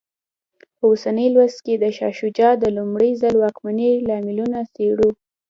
[0.77, 5.09] په اوسني لوست کې د شاه شجاع د لومړي ځل واکمنۍ لاملونه څېړو.